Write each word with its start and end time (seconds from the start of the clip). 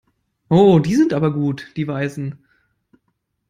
Oh, 0.49 0.79
die 0.79 0.95
sind 0.95 1.13
aber 1.13 1.31
gut, 1.31 1.73
die 1.77 1.87
Weißen! 1.87 2.39